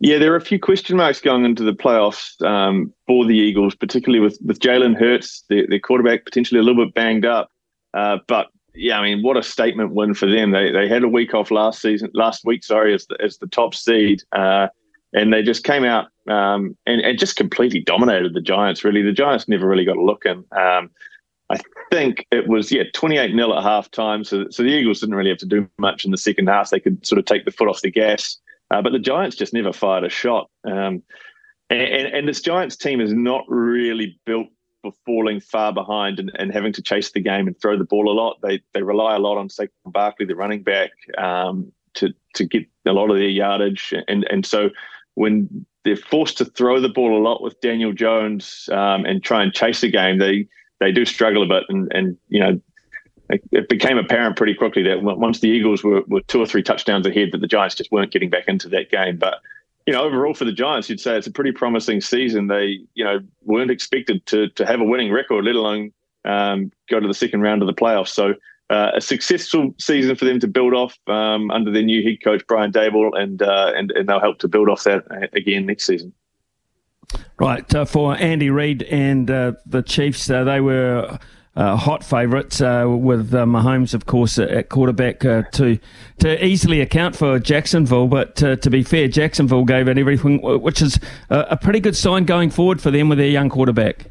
Yeah, 0.00 0.18
there 0.18 0.32
are 0.32 0.36
a 0.36 0.40
few 0.40 0.60
question 0.60 0.96
marks 0.96 1.20
going 1.20 1.44
into 1.44 1.64
the 1.64 1.72
playoffs 1.72 2.40
um, 2.46 2.92
for 3.06 3.24
the 3.24 3.34
Eagles, 3.34 3.74
particularly 3.74 4.20
with, 4.20 4.38
with 4.44 4.60
Jalen 4.60 4.96
Hurts, 4.96 5.44
their, 5.48 5.66
their 5.66 5.80
quarterback, 5.80 6.24
potentially 6.24 6.60
a 6.60 6.62
little 6.62 6.84
bit 6.84 6.94
banged 6.94 7.26
up. 7.26 7.50
but 7.92 8.48
yeah, 8.74 8.98
I 8.98 9.02
mean, 9.02 9.22
what 9.22 9.36
a 9.36 9.42
statement 9.42 9.94
win 9.94 10.14
for 10.14 10.26
them. 10.26 10.50
They 10.52 10.70
they 10.70 10.88
had 10.88 11.02
a 11.02 11.08
week 11.08 11.34
off 11.34 11.50
last 11.50 11.80
season, 11.80 12.10
last 12.14 12.44
week, 12.44 12.64
sorry, 12.64 12.94
as 12.94 13.06
the, 13.06 13.16
as 13.22 13.38
the 13.38 13.46
top 13.46 13.74
seed, 13.74 14.22
uh, 14.32 14.68
and 15.12 15.32
they 15.32 15.42
just 15.42 15.64
came 15.64 15.84
out 15.84 16.08
um, 16.28 16.76
and, 16.86 17.00
and 17.00 17.18
just 17.18 17.36
completely 17.36 17.80
dominated 17.80 18.34
the 18.34 18.40
Giants. 18.40 18.84
Really, 18.84 19.02
the 19.02 19.12
Giants 19.12 19.48
never 19.48 19.66
really 19.66 19.84
got 19.84 19.96
a 19.96 20.02
look 20.02 20.24
in. 20.24 20.44
Um, 20.52 20.90
I 21.50 21.58
think 21.90 22.26
it 22.30 22.46
was 22.46 22.70
yeah, 22.70 22.84
twenty 22.92 23.16
eight 23.16 23.34
0 23.34 23.56
at 23.56 23.64
halftime. 23.64 24.24
So 24.26 24.46
so 24.50 24.62
the 24.62 24.68
Eagles 24.68 25.00
didn't 25.00 25.14
really 25.14 25.30
have 25.30 25.38
to 25.38 25.46
do 25.46 25.68
much 25.78 26.04
in 26.04 26.10
the 26.10 26.18
second 26.18 26.48
half. 26.48 26.70
They 26.70 26.80
could 26.80 27.04
sort 27.06 27.18
of 27.18 27.24
take 27.24 27.44
the 27.44 27.50
foot 27.50 27.68
off 27.68 27.80
the 27.80 27.90
gas, 27.90 28.38
uh, 28.70 28.82
but 28.82 28.92
the 28.92 28.98
Giants 28.98 29.36
just 29.36 29.54
never 29.54 29.72
fired 29.72 30.04
a 30.04 30.10
shot. 30.10 30.50
Um, 30.64 31.02
and, 31.70 31.82
and, 31.82 32.26
this 32.26 32.40
Giants 32.40 32.76
team 32.76 32.98
is 32.98 33.12
not 33.12 33.44
really 33.46 34.18
built 34.24 34.48
falling 35.04 35.40
far 35.40 35.72
behind 35.72 36.18
and, 36.18 36.30
and 36.36 36.52
having 36.52 36.72
to 36.72 36.82
chase 36.82 37.12
the 37.12 37.20
game 37.20 37.46
and 37.46 37.60
throw 37.60 37.76
the 37.76 37.84
ball 37.84 38.10
a 38.10 38.14
lot. 38.14 38.38
They 38.42 38.60
they 38.74 38.82
rely 38.82 39.16
a 39.16 39.18
lot 39.18 39.38
on 39.38 39.48
Saquon 39.48 39.68
Barkley, 39.86 40.26
the 40.26 40.36
running 40.36 40.62
back, 40.62 40.90
um, 41.16 41.72
to 41.94 42.12
to 42.34 42.44
get 42.44 42.66
a 42.86 42.92
lot 42.92 43.10
of 43.10 43.16
their 43.16 43.28
yardage. 43.28 43.92
And 44.06 44.24
and 44.30 44.44
so 44.46 44.70
when 45.14 45.66
they're 45.84 45.96
forced 45.96 46.38
to 46.38 46.44
throw 46.44 46.80
the 46.80 46.88
ball 46.88 47.18
a 47.18 47.22
lot 47.22 47.42
with 47.42 47.60
Daniel 47.60 47.92
Jones 47.92 48.68
um, 48.72 49.04
and 49.04 49.22
try 49.22 49.42
and 49.42 49.52
chase 49.52 49.80
the 49.80 49.90
game, 49.90 50.18
they 50.18 50.46
they 50.80 50.92
do 50.92 51.04
struggle 51.04 51.42
a 51.42 51.46
bit. 51.46 51.64
And 51.68 51.90
and 51.92 52.16
you 52.28 52.40
know 52.40 52.60
it 53.52 53.68
became 53.68 53.98
apparent 53.98 54.36
pretty 54.36 54.54
quickly 54.54 54.82
that 54.82 55.02
once 55.02 55.40
the 55.40 55.48
Eagles 55.48 55.84
were, 55.84 56.02
were 56.08 56.22
two 56.22 56.40
or 56.40 56.46
three 56.46 56.62
touchdowns 56.62 57.06
ahead, 57.06 57.28
that 57.32 57.40
the 57.42 57.46
Giants 57.46 57.74
just 57.74 57.92
weren't 57.92 58.10
getting 58.10 58.30
back 58.30 58.44
into 58.48 58.68
that 58.70 58.90
game. 58.90 59.18
But 59.18 59.40
you 59.88 59.94
know, 59.94 60.02
overall 60.02 60.34
for 60.34 60.44
the 60.44 60.52
Giants, 60.52 60.90
you'd 60.90 61.00
say 61.00 61.16
it's 61.16 61.26
a 61.26 61.30
pretty 61.30 61.50
promising 61.50 62.02
season. 62.02 62.46
They, 62.46 62.80
you 62.92 63.04
know, 63.04 63.20
weren't 63.44 63.70
expected 63.70 64.26
to 64.26 64.50
to 64.50 64.66
have 64.66 64.82
a 64.82 64.84
winning 64.84 65.10
record, 65.10 65.46
let 65.46 65.54
alone 65.54 65.94
um, 66.26 66.70
go 66.90 67.00
to 67.00 67.08
the 67.08 67.14
second 67.14 67.40
round 67.40 67.62
of 67.62 67.68
the 67.68 67.72
playoffs. 67.72 68.08
So 68.08 68.34
uh, 68.68 68.90
a 68.94 69.00
successful 69.00 69.74
season 69.80 70.14
for 70.14 70.26
them 70.26 70.40
to 70.40 70.46
build 70.46 70.74
off 70.74 70.94
um, 71.06 71.50
under 71.50 71.72
their 71.72 71.84
new 71.84 72.02
head 72.02 72.18
coach 72.22 72.46
Brian 72.46 72.70
Daboll, 72.70 73.18
and 73.18 73.40
uh, 73.40 73.72
and 73.74 73.90
and 73.92 74.06
they'll 74.06 74.20
help 74.20 74.40
to 74.40 74.48
build 74.48 74.68
off 74.68 74.84
that 74.84 75.04
uh, 75.10 75.26
again 75.32 75.64
next 75.64 75.86
season. 75.86 76.12
Right 77.40 77.74
uh, 77.74 77.86
for 77.86 78.14
Andy 78.14 78.50
Reid 78.50 78.82
and 78.82 79.30
uh, 79.30 79.52
the 79.64 79.80
Chiefs, 79.80 80.28
uh, 80.28 80.44
they 80.44 80.60
were 80.60 81.18
uh, 81.58 81.74
hot 81.74 82.04
favourites 82.04 82.60
uh, 82.60 82.84
with 82.86 83.34
uh, 83.34 83.44
Mahomes, 83.44 83.92
of 83.92 84.06
course, 84.06 84.38
at 84.38 84.68
quarterback 84.68 85.24
uh, 85.24 85.42
to 85.52 85.76
to 86.20 86.44
easily 86.44 86.80
account 86.80 87.16
for 87.16 87.40
Jacksonville. 87.40 88.06
But 88.06 88.40
uh, 88.42 88.56
to 88.56 88.70
be 88.70 88.84
fair, 88.84 89.08
Jacksonville 89.08 89.64
gave 89.64 89.88
it 89.88 89.98
everything, 89.98 90.40
which 90.40 90.80
is 90.80 91.00
a, 91.30 91.40
a, 91.50 91.56
pretty 91.56 91.80
good 91.80 91.96
sign 91.96 92.24
going 92.24 92.50
forward 92.50 92.80
for 92.80 92.92
them 92.92 93.08
with 93.08 93.18
their 93.18 93.28
young 93.28 93.48
quarterback. 93.50 94.06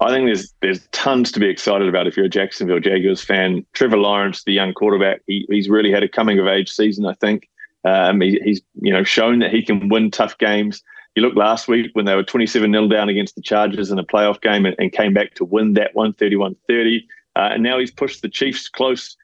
I 0.00 0.10
think 0.10 0.26
there's 0.26 0.52
there's 0.60 0.86
tons 0.92 1.32
to 1.32 1.40
be 1.40 1.48
excited 1.48 1.88
about 1.88 2.06
if 2.06 2.14
you're 2.14 2.26
a 2.26 2.30
Jacksonville 2.30 2.80
Jaguars 2.80 3.22
fan. 3.22 3.64
Trevor 3.72 3.96
Lawrence, 3.96 4.44
the 4.44 4.52
young 4.52 4.74
quarterback, 4.74 5.22
he, 5.26 5.46
he's 5.48 5.70
really 5.70 5.90
had 5.90 6.02
a 6.02 6.08
coming 6.08 6.38
of 6.38 6.46
age 6.46 6.70
season. 6.70 7.06
I 7.06 7.14
think 7.14 7.48
um, 7.84 8.20
he, 8.20 8.38
he's 8.44 8.60
you 8.82 8.92
know 8.92 9.02
shown 9.02 9.38
that 9.38 9.50
he 9.50 9.62
can 9.62 9.88
win 9.88 10.10
tough 10.10 10.36
games. 10.36 10.82
You 11.16 11.22
look 11.22 11.34
last 11.34 11.66
week 11.68 11.90
when 11.94 12.04
they 12.04 12.14
were 12.14 12.22
27 12.22 12.72
0 12.72 12.88
down 12.88 13.08
against 13.08 13.34
the 13.34 13.42
Chargers 13.42 13.90
in 13.90 13.98
a 13.98 14.04
playoff 14.04 14.40
game 14.40 14.64
and, 14.64 14.76
and 14.78 14.92
came 14.92 15.12
back 15.12 15.34
to 15.34 15.44
win 15.44 15.74
that 15.74 15.94
131 15.94 16.56
30. 16.68 17.06
Uh, 17.36 17.50
and 17.52 17.62
now 17.62 17.78
he's 17.78 17.90
pushed 17.90 18.22
the 18.22 18.28
Chiefs 18.28 18.68
close 18.68 19.16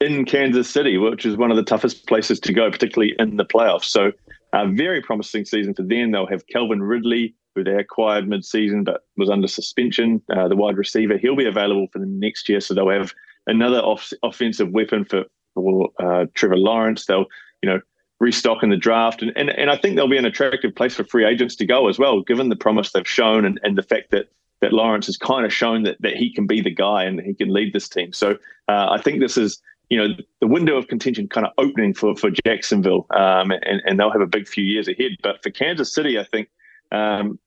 in 0.00 0.24
Kansas 0.24 0.68
City, 0.68 0.98
which 0.98 1.24
is 1.24 1.36
one 1.36 1.50
of 1.50 1.56
the 1.56 1.62
toughest 1.62 2.06
places 2.06 2.40
to 2.40 2.52
go, 2.52 2.70
particularly 2.70 3.14
in 3.18 3.36
the 3.36 3.44
playoffs. 3.44 3.84
So, 3.84 4.12
a 4.52 4.68
very 4.68 5.02
promising 5.02 5.44
season 5.44 5.74
for 5.74 5.82
them. 5.82 6.12
They'll 6.12 6.26
have 6.26 6.46
Calvin 6.46 6.82
Ridley, 6.82 7.34
who 7.54 7.64
they 7.64 7.74
acquired 7.74 8.28
mid-season 8.28 8.84
but 8.84 9.04
was 9.16 9.28
under 9.28 9.48
suspension, 9.48 10.22
uh, 10.34 10.48
the 10.48 10.56
wide 10.56 10.76
receiver. 10.76 11.16
He'll 11.16 11.36
be 11.36 11.46
available 11.46 11.88
for 11.92 11.98
them 11.98 12.20
next 12.20 12.48
year, 12.48 12.60
so 12.60 12.74
they'll 12.74 12.88
have 12.90 13.12
another 13.46 13.80
off- 13.80 14.12
offensive 14.22 14.70
weapon 14.70 15.04
for, 15.04 15.24
for 15.54 15.90
uh, 15.98 16.26
Trevor 16.34 16.56
Lawrence. 16.56 17.06
They'll, 17.06 17.26
you 17.62 17.68
know, 17.68 17.80
restock 18.20 18.62
in 18.62 18.70
the 18.70 18.76
draft, 18.76 19.22
and, 19.22 19.32
and 19.36 19.50
and 19.50 19.70
I 19.70 19.76
think 19.76 19.96
they'll 19.96 20.08
be 20.08 20.16
an 20.16 20.24
attractive 20.24 20.74
place 20.74 20.94
for 20.94 21.04
free 21.04 21.24
agents 21.24 21.56
to 21.56 21.66
go 21.66 21.88
as 21.88 21.98
well, 21.98 22.20
given 22.22 22.48
the 22.48 22.56
promise 22.56 22.92
they've 22.92 23.08
shown 23.08 23.44
and, 23.44 23.60
and 23.62 23.76
the 23.76 23.82
fact 23.82 24.10
that 24.10 24.28
that 24.60 24.72
Lawrence 24.72 25.06
has 25.06 25.16
kind 25.16 25.44
of 25.44 25.52
shown 25.52 25.82
that 25.82 26.00
that 26.00 26.16
he 26.16 26.32
can 26.32 26.46
be 26.46 26.60
the 26.60 26.70
guy 26.70 27.04
and 27.04 27.20
he 27.20 27.34
can 27.34 27.52
lead 27.52 27.72
this 27.72 27.88
team. 27.88 28.12
So 28.12 28.32
uh, 28.68 28.88
I 28.90 29.00
think 29.00 29.20
this 29.20 29.36
is 29.36 29.60
you 29.90 29.98
know 29.98 30.14
the 30.40 30.46
window 30.46 30.76
of 30.76 30.88
contention 30.88 31.28
kind 31.28 31.46
of 31.46 31.52
opening 31.58 31.94
for 31.94 32.16
for 32.16 32.30
Jacksonville, 32.44 33.06
um, 33.10 33.50
and 33.50 33.82
and 33.84 33.98
they'll 33.98 34.12
have 34.12 34.20
a 34.20 34.26
big 34.26 34.48
few 34.48 34.64
years 34.64 34.88
ahead. 34.88 35.12
But 35.22 35.42
for 35.42 35.50
Kansas 35.50 35.94
City, 35.94 36.18
I 36.18 36.24
think. 36.24 36.48
Um, 36.92 37.38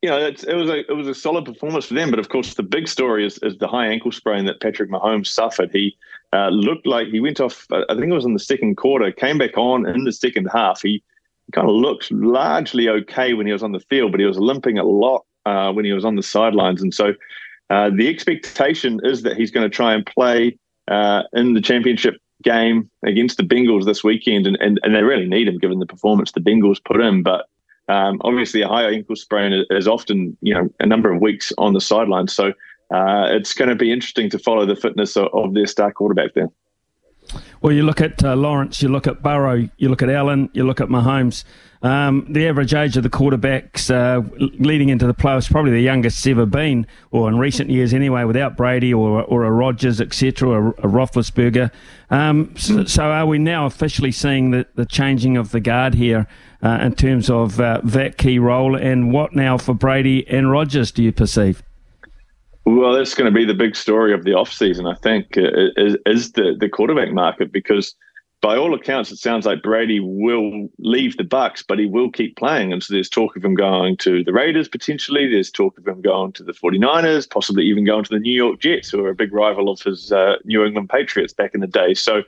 you 0.00 0.08
know, 0.08 0.18
it 0.18 0.54
was 0.54 0.70
a 0.70 0.88
it 0.88 0.94
was 0.94 1.08
a 1.08 1.14
solid 1.14 1.44
performance 1.44 1.86
for 1.86 1.94
them, 1.94 2.10
but 2.10 2.20
of 2.20 2.28
course 2.28 2.54
the 2.54 2.62
big 2.62 2.86
story 2.86 3.26
is, 3.26 3.38
is 3.42 3.58
the 3.58 3.66
high 3.66 3.88
ankle 3.88 4.12
sprain 4.12 4.44
that 4.44 4.60
Patrick 4.60 4.90
Mahomes 4.90 5.26
suffered. 5.26 5.70
He 5.72 5.96
uh, 6.32 6.48
looked 6.48 6.86
like 6.86 7.08
he 7.08 7.20
went 7.20 7.40
off. 7.40 7.66
I 7.72 7.94
think 7.94 8.06
it 8.06 8.14
was 8.14 8.24
in 8.24 8.34
the 8.34 8.38
second 8.38 8.76
quarter, 8.76 9.10
came 9.12 9.38
back 9.38 9.56
on 9.56 9.86
in 9.88 10.04
the 10.04 10.12
second 10.12 10.46
half. 10.52 10.82
He 10.82 11.02
kind 11.52 11.68
of 11.68 11.74
looked 11.74 12.10
largely 12.12 12.88
okay 12.88 13.34
when 13.34 13.46
he 13.46 13.52
was 13.52 13.62
on 13.62 13.72
the 13.72 13.80
field, 13.80 14.12
but 14.12 14.20
he 14.20 14.26
was 14.26 14.38
limping 14.38 14.78
a 14.78 14.84
lot 14.84 15.24
uh, 15.46 15.72
when 15.72 15.84
he 15.84 15.92
was 15.92 16.04
on 16.04 16.16
the 16.16 16.22
sidelines, 16.22 16.82
and 16.82 16.92
so 16.92 17.14
uh, 17.70 17.90
the 17.90 18.08
expectation 18.08 19.00
is 19.04 19.22
that 19.22 19.36
he's 19.36 19.50
going 19.50 19.68
to 19.68 19.74
try 19.74 19.94
and 19.94 20.04
play 20.06 20.58
uh, 20.88 21.22
in 21.34 21.54
the 21.54 21.60
championship 21.60 22.16
game 22.42 22.90
against 23.04 23.36
the 23.36 23.42
Bengals 23.42 23.84
this 23.84 24.04
weekend, 24.04 24.46
and, 24.46 24.56
and, 24.60 24.80
and 24.82 24.94
they 24.94 25.02
really 25.02 25.26
need 25.26 25.48
him 25.48 25.58
given 25.58 25.78
the 25.78 25.86
performance 25.86 26.32
the 26.32 26.40
Bengals 26.40 26.82
put 26.82 27.00
in. 27.00 27.22
But 27.22 27.46
um, 27.88 28.20
obviously, 28.22 28.62
a 28.62 28.68
high 28.68 28.88
ankle 28.88 29.16
sprain 29.16 29.64
is 29.70 29.88
often 29.88 30.36
you 30.40 30.54
know 30.54 30.68
a 30.80 30.86
number 30.86 31.12
of 31.12 31.20
weeks 31.20 31.52
on 31.58 31.72
the 31.72 31.80
sidelines, 31.80 32.34
so 32.34 32.52
uh, 32.90 33.26
it's 33.30 33.54
going 33.54 33.68
to 33.68 33.74
be 33.74 33.92
interesting 33.92 34.30
to 34.30 34.38
follow 34.38 34.66
the 34.66 34.76
fitness 34.76 35.16
of, 35.16 35.28
of 35.32 35.54
their 35.54 35.66
star 35.66 35.92
quarterback 35.92 36.34
then. 36.34 36.50
Well, 37.60 37.72
you 37.72 37.82
look 37.82 38.00
at 38.00 38.22
uh, 38.24 38.36
Lawrence, 38.36 38.82
you 38.82 38.88
look 38.88 39.06
at 39.06 39.22
Burrow, 39.22 39.68
you 39.76 39.88
look 39.88 40.02
at 40.02 40.08
Allen, 40.08 40.48
you 40.54 40.64
look 40.64 40.80
at 40.80 40.88
Mahomes. 40.88 41.44
Um, 41.80 42.26
the 42.28 42.48
average 42.48 42.74
age 42.74 42.96
of 42.96 43.04
the 43.04 43.10
quarterbacks 43.10 43.88
uh, 43.90 44.26
leading 44.58 44.88
into 44.88 45.06
the 45.06 45.14
playoffs 45.14 45.50
probably 45.50 45.70
the 45.70 45.80
youngest 45.80 46.18
it's 46.18 46.26
ever 46.26 46.44
been, 46.44 46.86
or 47.12 47.28
in 47.28 47.38
recent 47.38 47.70
years 47.70 47.94
anyway, 47.94 48.24
without 48.24 48.56
Brady 48.56 48.92
or 48.92 49.22
or 49.22 49.44
a 49.44 49.50
Rodgers, 49.52 50.00
etc., 50.00 50.48
or 50.48 50.68
a 50.70 50.88
Roethlisberger. 50.88 51.70
Um, 52.10 52.52
so, 52.56 52.84
so, 52.84 53.04
are 53.04 53.26
we 53.26 53.38
now 53.38 53.66
officially 53.66 54.10
seeing 54.10 54.50
the, 54.50 54.66
the 54.74 54.86
changing 54.86 55.36
of 55.36 55.52
the 55.52 55.60
guard 55.60 55.94
here 55.94 56.26
uh, 56.62 56.78
in 56.82 56.94
terms 56.94 57.30
of 57.30 57.60
uh, 57.60 57.80
that 57.84 58.18
key 58.18 58.40
role? 58.40 58.74
And 58.74 59.12
what 59.12 59.36
now 59.36 59.56
for 59.56 59.74
Brady 59.74 60.26
and 60.28 60.50
Rodgers 60.50 60.90
do 60.90 61.04
you 61.04 61.12
perceive? 61.12 61.62
Well, 62.68 62.92
that's 62.92 63.14
going 63.14 63.32
to 63.32 63.34
be 63.34 63.46
the 63.46 63.54
big 63.54 63.74
story 63.74 64.12
of 64.12 64.24
the 64.24 64.34
off 64.34 64.52
season, 64.52 64.86
I 64.86 64.94
think, 64.96 65.28
is, 65.36 65.96
is 66.04 66.32
the 66.32 66.54
the 66.58 66.68
quarterback 66.68 67.12
market 67.12 67.50
because 67.50 67.94
by 68.42 68.58
all 68.58 68.74
accounts, 68.74 69.10
it 69.10 69.16
sounds 69.16 69.46
like 69.46 69.62
Brady 69.62 70.00
will 70.00 70.68
leave 70.78 71.16
the 71.16 71.24
Bucs, 71.24 71.64
but 71.66 71.78
he 71.78 71.86
will 71.86 72.10
keep 72.10 72.36
playing. 72.36 72.74
And 72.74 72.82
so 72.82 72.92
there's 72.92 73.08
talk 73.08 73.36
of 73.36 73.44
him 73.44 73.54
going 73.54 73.96
to 73.98 74.22
the 74.22 74.34
Raiders 74.34 74.68
potentially. 74.68 75.30
There's 75.30 75.50
talk 75.50 75.78
of 75.78 75.88
him 75.88 76.02
going 76.02 76.32
to 76.34 76.44
the 76.44 76.52
49ers, 76.52 77.30
possibly 77.30 77.64
even 77.64 77.86
going 77.86 78.04
to 78.04 78.14
the 78.14 78.20
New 78.20 78.34
York 78.34 78.60
Jets, 78.60 78.90
who 78.90 79.02
are 79.02 79.08
a 79.08 79.14
big 79.14 79.32
rival 79.32 79.70
of 79.70 79.80
his 79.80 80.12
uh, 80.12 80.36
New 80.44 80.62
England 80.62 80.90
Patriots 80.90 81.32
back 81.32 81.54
in 81.54 81.62
the 81.62 81.66
day. 81.66 81.94
So, 81.94 82.22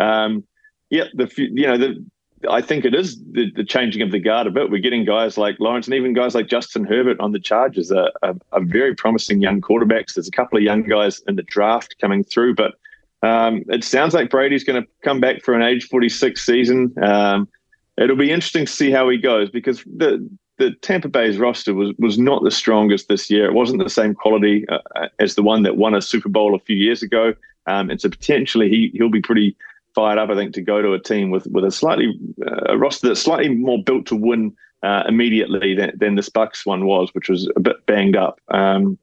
um, 0.00 0.42
yeah, 0.90 1.04
the 1.14 1.30
you 1.36 1.68
know 1.68 1.78
the 1.78 2.04
I 2.50 2.60
think 2.60 2.84
it 2.84 2.94
is 2.94 3.18
the, 3.32 3.50
the, 3.54 3.64
changing 3.64 4.02
of 4.02 4.10
the 4.10 4.18
guard 4.18 4.46
a 4.46 4.50
bit. 4.50 4.70
We're 4.70 4.80
getting 4.80 5.04
guys 5.04 5.36
like 5.36 5.58
Lawrence 5.60 5.86
and 5.86 5.94
even 5.94 6.12
guys 6.12 6.34
like 6.34 6.48
Justin 6.48 6.84
Herbert 6.84 7.18
on 7.20 7.32
the 7.32 7.40
Chargers 7.40 7.90
are, 7.92 8.10
are 8.22 8.62
very 8.62 8.94
promising 8.94 9.40
young 9.40 9.60
quarterbacks. 9.60 10.14
There's 10.14 10.28
a 10.28 10.32
couple 10.32 10.58
of 10.58 10.64
young 10.64 10.82
guys 10.82 11.22
in 11.28 11.36
the 11.36 11.42
draft 11.42 11.96
coming 12.00 12.24
through, 12.24 12.54
but 12.54 12.74
um, 13.22 13.64
it 13.68 13.84
sounds 13.84 14.14
like 14.14 14.30
Brady's 14.30 14.64
going 14.64 14.82
to 14.82 14.88
come 15.02 15.20
back 15.20 15.42
for 15.42 15.54
an 15.54 15.62
age 15.62 15.88
46 15.88 16.44
season. 16.44 16.94
Um, 17.02 17.48
it'll 17.96 18.16
be 18.16 18.30
interesting 18.30 18.66
to 18.66 18.72
see 18.72 18.90
how 18.90 19.08
he 19.08 19.18
goes 19.18 19.50
because 19.50 19.82
the 19.84 20.28
the 20.56 20.70
Tampa 20.82 21.08
Bay's 21.08 21.38
roster 21.38 21.74
was 21.74 21.92
was 21.98 22.18
not 22.18 22.44
the 22.44 22.50
strongest 22.50 23.08
this 23.08 23.28
year. 23.28 23.46
It 23.46 23.54
wasn't 23.54 23.82
the 23.82 23.90
same 23.90 24.14
quality 24.14 24.64
uh, 24.68 25.08
as 25.18 25.34
the 25.34 25.42
one 25.42 25.62
that 25.64 25.76
won 25.76 25.94
a 25.94 26.02
Super 26.02 26.28
Bowl 26.28 26.54
a 26.54 26.60
few 26.60 26.76
years 26.76 27.02
ago. 27.02 27.34
Um, 27.66 27.90
and 27.90 28.00
so 28.00 28.08
potentially 28.08 28.68
he 28.68 28.90
he'll 28.94 29.10
be 29.10 29.22
pretty 29.22 29.56
fired 29.94 30.18
up, 30.18 30.30
I 30.30 30.34
think, 30.34 30.54
to 30.54 30.62
go 30.62 30.82
to 30.82 30.92
a 30.92 31.00
team 31.00 31.30
with 31.30 31.46
with 31.46 31.64
a 31.64 31.70
slightly 31.70 32.18
uh, 32.46 32.72
a 32.72 32.78
roster 32.78 33.08
that's 33.08 33.22
slightly 33.22 33.48
more 33.48 33.82
built 33.82 34.06
to 34.06 34.16
win 34.16 34.54
uh, 34.82 35.04
immediately 35.08 35.74
than, 35.74 35.92
than 35.96 36.14
this 36.14 36.28
Bucs 36.28 36.66
one 36.66 36.84
was, 36.84 37.14
which 37.14 37.28
was 37.28 37.50
a 37.56 37.60
bit 37.60 37.84
banged 37.86 38.16
up. 38.16 38.40
Um, 38.48 38.98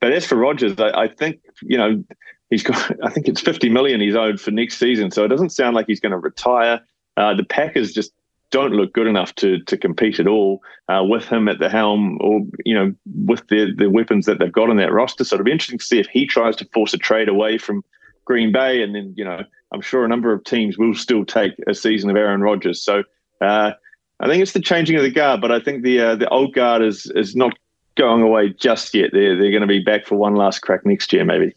but 0.00 0.12
as 0.12 0.24
for 0.24 0.36
Rodgers, 0.36 0.78
I, 0.78 1.02
I 1.02 1.08
think 1.08 1.40
you 1.62 1.76
know 1.76 2.02
he's 2.50 2.62
got 2.62 2.90
I 3.04 3.10
think 3.10 3.28
it's 3.28 3.40
50 3.40 3.68
million 3.68 4.00
he's 4.00 4.16
owed 4.16 4.40
for 4.40 4.50
next 4.50 4.78
season. 4.78 5.10
So 5.10 5.24
it 5.24 5.28
doesn't 5.28 5.50
sound 5.50 5.76
like 5.76 5.86
he's 5.86 6.00
going 6.00 6.12
to 6.12 6.18
retire. 6.18 6.80
Uh, 7.16 7.34
the 7.34 7.44
Packers 7.44 7.92
just 7.92 8.12
don't 8.50 8.72
look 8.72 8.92
good 8.94 9.06
enough 9.06 9.34
to 9.36 9.58
to 9.64 9.76
compete 9.76 10.18
at 10.18 10.26
all 10.26 10.62
uh, 10.88 11.04
with 11.04 11.26
him 11.26 11.48
at 11.48 11.58
the 11.58 11.68
helm 11.68 12.18
or 12.20 12.40
you 12.64 12.74
know 12.74 12.94
with 13.24 13.46
the 13.48 13.74
the 13.76 13.90
weapons 13.90 14.26
that 14.26 14.38
they've 14.38 14.52
got 14.52 14.70
on 14.70 14.76
that 14.76 14.92
roster. 14.92 15.24
So 15.24 15.34
it'll 15.34 15.44
be 15.44 15.52
interesting 15.52 15.78
to 15.78 15.84
see 15.84 16.00
if 16.00 16.08
he 16.08 16.26
tries 16.26 16.56
to 16.56 16.68
force 16.72 16.94
a 16.94 16.98
trade 16.98 17.28
away 17.28 17.58
from 17.58 17.84
Green 18.24 18.52
Bay, 18.52 18.82
and 18.82 18.94
then 18.94 19.14
you 19.16 19.24
know 19.24 19.44
I'm 19.72 19.80
sure 19.80 20.04
a 20.04 20.08
number 20.08 20.32
of 20.32 20.44
teams 20.44 20.78
will 20.78 20.94
still 20.94 21.24
take 21.24 21.52
a 21.66 21.74
season 21.74 22.10
of 22.10 22.16
Aaron 22.16 22.40
Rodgers. 22.40 22.82
So 22.82 23.02
uh, 23.40 23.72
I 24.20 24.26
think 24.26 24.42
it's 24.42 24.52
the 24.52 24.60
changing 24.60 24.96
of 24.96 25.02
the 25.02 25.10
guard, 25.10 25.40
but 25.40 25.52
I 25.52 25.60
think 25.60 25.82
the 25.82 26.00
uh, 26.00 26.16
the 26.16 26.28
old 26.28 26.54
guard 26.54 26.82
is 26.82 27.06
is 27.14 27.36
not 27.36 27.56
going 27.96 28.22
away 28.22 28.50
just 28.50 28.94
yet. 28.94 29.10
They're 29.12 29.36
they're 29.36 29.50
going 29.50 29.62
to 29.62 29.66
be 29.66 29.80
back 29.80 30.06
for 30.06 30.16
one 30.16 30.34
last 30.34 30.60
crack 30.60 30.86
next 30.86 31.12
year, 31.12 31.24
maybe. 31.24 31.54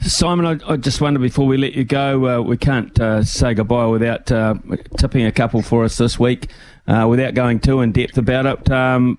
Simon, 0.00 0.46
I, 0.46 0.72
I, 0.72 0.76
just 0.76 1.00
wonder 1.00 1.20
before 1.20 1.46
we 1.46 1.56
let 1.56 1.74
you 1.74 1.84
go, 1.84 2.26
uh, 2.26 2.42
we 2.42 2.56
can't 2.56 2.98
uh, 3.00 3.22
say 3.22 3.54
goodbye 3.54 3.86
without 3.86 4.32
uh, 4.32 4.54
tipping 4.98 5.24
a 5.26 5.30
couple 5.30 5.62
for 5.62 5.84
us 5.84 5.96
this 5.96 6.18
week, 6.18 6.48
uh, 6.88 7.06
without 7.08 7.34
going 7.34 7.60
too 7.60 7.82
in 7.82 7.92
depth 7.92 8.18
about 8.18 8.46
it. 8.46 8.70
Um, 8.70 9.16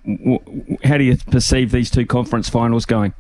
how 0.84 0.98
do 0.98 1.06
you 1.06 1.16
perceive 1.32 1.72
these 1.72 1.90
two 1.90 2.06
conference 2.06 2.50
finals 2.50 2.86
going? 2.86 3.14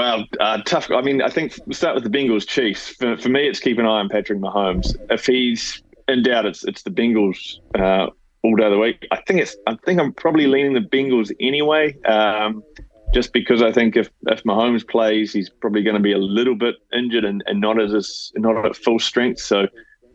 Well, 0.00 0.24
uh, 0.40 0.62
tough. 0.62 0.90
I 0.90 1.02
mean, 1.02 1.20
I 1.20 1.28
think 1.28 1.58
we'll 1.66 1.74
start 1.74 1.94
with 1.94 2.04
the 2.04 2.18
Bengals 2.18 2.48
Chiefs. 2.48 2.88
For, 2.88 3.18
for, 3.18 3.28
me, 3.28 3.46
it's 3.46 3.60
keep 3.60 3.78
an 3.78 3.84
eye 3.84 4.00
on 4.00 4.08
Patrick 4.08 4.38
Mahomes. 4.38 4.96
If 5.10 5.26
he's 5.26 5.82
in 6.08 6.22
doubt, 6.22 6.46
it's 6.46 6.64
it's 6.64 6.84
the 6.84 6.90
Bengals 6.90 7.58
uh, 7.78 8.06
all 8.42 8.56
day 8.56 8.64
of 8.64 8.70
the 8.70 8.78
week. 8.78 9.06
I 9.10 9.20
think 9.26 9.42
it's. 9.42 9.54
I 9.66 9.76
think 9.84 10.00
I'm 10.00 10.14
probably 10.14 10.46
leaning 10.46 10.72
the 10.72 10.80
Bengals 10.80 11.30
anyway. 11.38 12.00
Um, 12.04 12.64
just 13.12 13.34
because 13.34 13.60
I 13.60 13.72
think 13.72 13.94
if, 13.94 14.08
if 14.28 14.42
Mahomes 14.44 14.88
plays, 14.88 15.34
he's 15.34 15.50
probably 15.50 15.82
going 15.82 15.96
to 15.96 16.02
be 16.02 16.12
a 16.12 16.18
little 16.18 16.54
bit 16.54 16.76
injured 16.94 17.26
and, 17.26 17.44
and 17.46 17.60
not 17.60 17.78
as 17.78 18.32
not 18.36 18.64
at 18.64 18.76
full 18.76 19.00
strength. 19.00 19.42
So, 19.42 19.66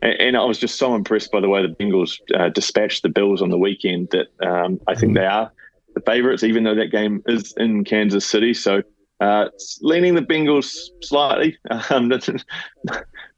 and, 0.02 0.14
and 0.14 0.36
I 0.36 0.44
was 0.46 0.58
just 0.58 0.80
so 0.80 0.96
impressed 0.96 1.30
by 1.30 1.38
the 1.38 1.48
way 1.48 1.62
the 1.62 1.72
Bengals 1.72 2.18
uh, 2.34 2.48
dispatched 2.48 3.04
the 3.04 3.08
Bills 3.08 3.40
on 3.40 3.50
the 3.50 3.58
weekend 3.58 4.08
that 4.10 4.26
um, 4.44 4.80
I 4.88 4.96
think 4.96 5.14
they 5.14 5.26
are 5.26 5.52
the 5.94 6.00
favourites, 6.00 6.42
even 6.42 6.64
though 6.64 6.74
that 6.74 6.90
game 6.90 7.22
is 7.26 7.54
in 7.56 7.84
Kansas 7.84 8.26
City. 8.26 8.52
So, 8.52 8.82
uh, 9.20 9.48
leaning 9.80 10.14
the 10.14 10.22
Bengals 10.22 10.88
slightly. 11.02 11.58
Um, 11.90 12.10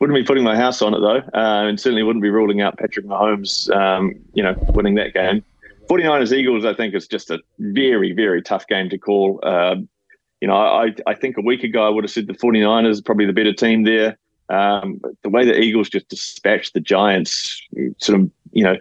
wouldn't 0.01 0.17
be 0.17 0.25
putting 0.25 0.45
my 0.45 0.57
house 0.57 0.81
on 0.81 0.95
it 0.95 1.01
though, 1.01 1.19
uh, 1.39 1.67
and 1.67 1.81
certainly 1.81 2.03
wouldn't 2.03 2.23
be 2.23 2.31
ruling 2.31 2.61
out 2.61 2.79
Patrick 2.79 3.05
Mahomes, 3.05 3.69
um, 3.75 4.15
you 4.33 4.43
know, 4.43 4.55
winning 4.69 4.95
that 4.95 5.13
game. 5.13 5.45
49ers 5.89 6.33
Eagles, 6.33 6.65
I 6.65 6.75
think, 6.75 6.95
is 6.95 7.09
just 7.09 7.31
a 7.31 7.41
very, 7.59 8.13
very 8.13 8.43
tough 8.43 8.67
game 8.69 8.89
to 8.91 8.99
call. 8.99 9.41
Uh, 9.43 9.77
you 10.41 10.47
know, 10.47 10.55
I, 10.55 10.95
I 11.07 11.15
think 11.15 11.37
a 11.37 11.41
week 11.41 11.65
ago 11.65 11.85
I 11.85 11.89
would 11.89 12.05
have 12.05 12.11
said 12.11 12.27
the 12.27 12.35
49ers 12.35 13.05
probably 13.05 13.27
the 13.27 13.33
better 13.33 13.53
team 13.53 13.85
there. 13.85 14.17
Um, 14.51 15.01
the 15.23 15.29
way 15.29 15.45
the 15.45 15.59
Eagles 15.59 15.89
just 15.89 16.09
dispatched 16.09 16.75
the 16.75 16.81
Giants 16.81 17.61
sort 17.99 18.21
of, 18.21 18.31
you 18.53 18.65
know, 18.65 18.77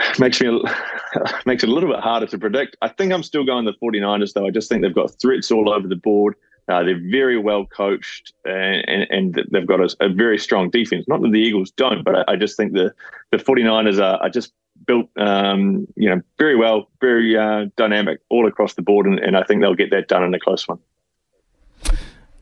makes 0.18 0.40
me 0.40 0.62
makes 1.46 1.62
it 1.62 1.68
a 1.68 1.72
little 1.72 1.90
bit 1.90 2.00
harder 2.00 2.26
to 2.26 2.38
predict. 2.38 2.76
I 2.82 2.88
think 2.88 3.12
I'm 3.12 3.22
still 3.22 3.44
going 3.44 3.64
the 3.64 3.74
49ers 3.82 4.34
though. 4.34 4.46
I 4.46 4.50
just 4.50 4.68
think 4.68 4.82
they've 4.82 4.94
got 4.94 5.10
threats 5.20 5.50
all 5.50 5.70
over 5.70 5.88
the 5.88 5.96
board. 5.96 6.34
Uh, 6.68 6.82
they're 6.82 7.00
very 7.00 7.38
well 7.38 7.64
coached 7.64 8.34
and, 8.44 8.86
and, 8.86 9.06
and 9.10 9.46
they've 9.50 9.66
got 9.66 9.80
a, 9.80 9.96
a, 10.00 10.08
very 10.10 10.38
strong 10.38 10.68
defense. 10.68 11.06
Not 11.08 11.22
that 11.22 11.32
the 11.32 11.40
Eagles 11.40 11.70
don't, 11.70 12.04
but 12.04 12.14
I, 12.14 12.32
I 12.32 12.36
just 12.36 12.58
think 12.58 12.74
the, 12.74 12.92
the 13.30 13.38
49ers 13.38 13.98
are, 13.98 14.22
are 14.22 14.28
just 14.28 14.52
built, 14.86 15.08
um, 15.16 15.86
you 15.96 16.08
know, 16.08 16.20
very 16.38 16.56
well, 16.56 16.90
very 17.00 17.36
uh, 17.36 17.66
dynamic 17.76 18.20
all 18.28 18.46
across 18.46 18.74
the 18.74 18.82
board, 18.82 19.06
and, 19.06 19.18
and, 19.18 19.36
I 19.36 19.44
think 19.44 19.60
they'll 19.60 19.74
get 19.74 19.90
that 19.90 20.08
done 20.08 20.22
in 20.24 20.34
a 20.34 20.38
close 20.38 20.68
one. 20.68 20.78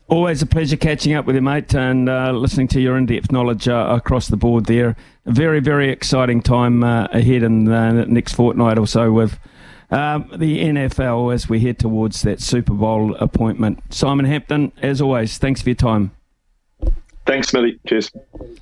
Always 0.09 0.41
a 0.41 0.47
pleasure 0.47 0.77
catching 0.77 1.15
up 1.15 1.27
with 1.27 1.35
you, 1.35 1.43
mate, 1.43 1.75
and 1.75 2.09
uh, 2.09 2.31
listening 2.31 2.69
to 2.69 2.81
your 2.81 2.97
in 2.97 3.07
depth 3.07 3.33
knowledge 3.33 3.67
uh, 3.67 3.89
across 3.91 4.29
the 4.29 4.37
board 4.37 4.67
there. 4.67 4.95
A 5.25 5.33
very, 5.33 5.59
very 5.59 5.91
exciting 5.91 6.43
time 6.43 6.85
uh, 6.85 7.07
ahead 7.07 7.43
in 7.43 7.65
the 7.65 8.05
next 8.07 8.35
fortnight 8.35 8.79
or 8.79 8.87
so 8.87 9.11
with 9.11 9.37
um, 9.91 10.31
the 10.37 10.61
NFL 10.61 11.35
as 11.35 11.49
we 11.49 11.59
head 11.59 11.81
towards 11.81 12.23
that 12.23 12.41
Super 12.41 12.75
Bowl 12.75 13.17
appointment. 13.17 13.83
Simon 13.91 14.27
Hampton, 14.27 14.71
as 14.81 15.01
always, 15.01 15.39
thanks 15.39 15.61
for 15.61 15.71
your 15.71 15.77
time. 15.77 16.13
Thanks, 17.25 17.49
Smithy. 17.49 17.81
Cheers. 17.89 18.13